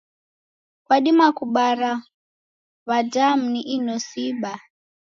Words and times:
Kudima 0.85 1.25
kubara 1.37 1.91
w'adamu 2.87 3.43
ni 3.53 3.61
inosi 3.75 4.19
ibaa. 4.29 4.61